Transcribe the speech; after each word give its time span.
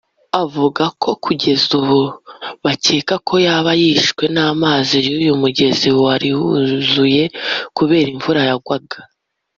avuga 0.43 0.83
ko 1.01 1.09
kugeza 1.23 1.67
ubu 1.79 2.01
bakeka 2.63 3.15
ko 3.27 3.33
yaba 3.45 3.71
yishwe 3.81 4.23
n’amazi 4.35 4.95
y’uyu 5.07 5.33
mugezi 5.41 5.87
wari 6.01 6.29
wuzuye 6.41 7.23
kubera 7.77 8.07
imvura 8.15 8.41
yagwaga 8.49 8.99